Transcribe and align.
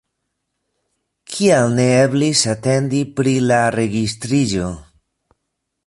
Kial 1.33 1.75
ne 1.81 1.85
eblis 1.97 2.41
atendi 2.55 3.03
pri 3.21 3.35
la 3.53 3.61
registriĝo? 3.79 4.73